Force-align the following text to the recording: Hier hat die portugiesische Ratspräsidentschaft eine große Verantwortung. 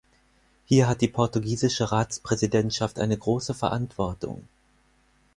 Hier 0.65 0.87
hat 0.87 1.01
die 1.01 1.07
portugiesische 1.07 1.91
Ratspräsidentschaft 1.91 2.97
eine 2.97 3.15
große 3.15 3.53
Verantwortung. 3.53 4.47